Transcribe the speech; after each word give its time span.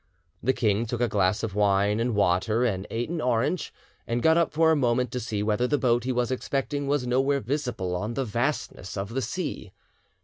The 0.41 0.51
king 0.53 0.87
took 0.87 0.99
a 0.99 1.07
glass 1.07 1.43
of 1.43 1.53
wine 1.53 1.99
and 1.99 2.15
water 2.15 2.65
and 2.65 2.87
ate 2.89 3.11
an 3.11 3.21
orange, 3.21 3.71
and 4.07 4.23
got 4.23 4.35
up 4.35 4.51
for 4.51 4.71
a 4.71 4.75
moment 4.75 5.11
to 5.11 5.19
see 5.19 5.43
whether 5.43 5.67
the 5.67 5.77
boat 5.77 6.05
he 6.05 6.11
was 6.11 6.31
expecting 6.31 6.87
was 6.87 7.05
nowhere 7.05 7.39
visible 7.39 7.95
on 7.95 8.15
the 8.15 8.25
vastness 8.25 8.97
of 8.97 9.09
the 9.09 9.21
sea. 9.21 9.73